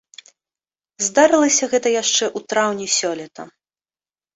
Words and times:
Здарылася 1.09 1.65
гэта 1.75 1.95
яшчэ 2.01 2.25
ў 2.37 2.51
траўні 2.51 2.87
сёлета. 2.99 3.41